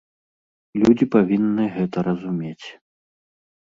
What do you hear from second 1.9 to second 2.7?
разумець.